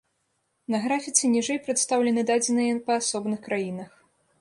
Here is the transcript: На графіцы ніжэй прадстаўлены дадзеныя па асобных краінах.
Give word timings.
На 0.75 0.79
графіцы 0.85 1.29
ніжэй 1.35 1.61
прадстаўлены 1.69 2.21
дадзеныя 2.33 2.83
па 2.91 3.01
асобных 3.05 3.39
краінах. 3.49 3.91